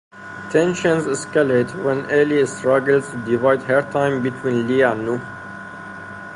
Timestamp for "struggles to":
2.47-3.17